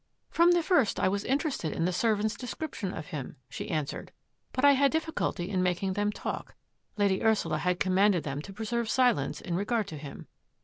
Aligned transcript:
"From 0.31 0.53
the 0.53 0.63
first 0.63 0.99
I 0.99 1.07
was 1.07 1.23
interested 1.23 1.73
in 1.73 1.85
the 1.85 1.93
serv 1.93 2.19
ants' 2.21 2.33
description 2.33 2.91
of 2.91 3.05
him," 3.13 3.35
she 3.49 3.69
answered," 3.69 4.11
but 4.51 4.65
I 4.65 4.71
had 4.71 4.91
difficulty 4.91 5.47
in 5.47 5.61
making 5.61 5.93
them 5.93 6.11
talk; 6.11 6.55
Lady 6.97 7.21
Ursula 7.21 7.59
had 7.59 7.79
commanded 7.79 8.23
them 8.23 8.41
to 8.41 8.51
preserve 8.51 8.89
silence 8.89 9.41
in 9.41 9.53
regard 9.55 9.85
to 9.89 9.97
him. 9.99 10.25